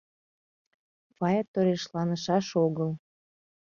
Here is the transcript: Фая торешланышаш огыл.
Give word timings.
Фая 1.15 1.41
торешланышаш 1.53 2.47
огыл. 2.65 2.89